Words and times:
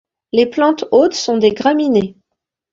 Les 0.31 0.47
plantes 0.47 0.85
hôtes 0.91 1.13
sont 1.13 1.37
des 1.37 1.51
graminées. 1.51 2.17